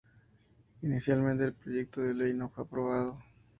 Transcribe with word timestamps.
Inicialmente 0.81 1.43
el 1.45 1.53
proyecto 1.53 2.01
de 2.01 2.15
ley 2.15 2.33
no 2.33 2.49
fue 2.49 2.63
aprobado. 2.63 3.19